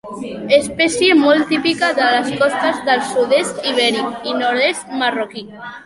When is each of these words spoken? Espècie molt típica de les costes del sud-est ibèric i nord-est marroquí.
Espècie 0.55 1.17
molt 1.19 1.45
típica 1.51 1.91
de 2.01 2.09
les 2.15 2.33
costes 2.41 2.83
del 2.91 3.07
sud-est 3.13 3.63
ibèric 3.75 4.29
i 4.33 4.37
nord-est 4.43 4.95
marroquí. 5.05 5.51